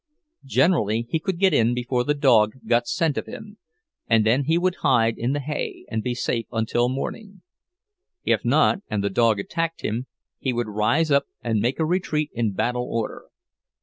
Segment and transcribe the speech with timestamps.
[0.47, 3.59] Generally he could get in before the dog got scent of him,
[4.07, 7.43] and then he would hide in the hay and be safe until morning;
[8.23, 10.07] if not, and the dog attacked him,
[10.39, 13.25] he would rise up and make a retreat in battle order.